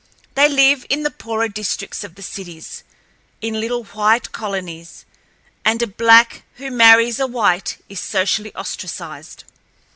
They 0.33 0.49
live 0.49 0.83
in 0.89 1.03
the 1.03 1.11
poorer 1.11 1.47
districts 1.47 2.03
of 2.03 2.15
the 2.15 2.23
cities, 2.23 2.81
in 3.39 3.59
little 3.61 3.83
white 3.83 4.31
colonies, 4.31 5.05
and 5.63 5.79
a 5.83 5.85
black 5.85 6.41
who 6.55 6.71
marries 6.71 7.19
a 7.19 7.27
white 7.27 7.77
is 7.87 7.99
socially 7.99 8.51
ostracized. 8.55 9.43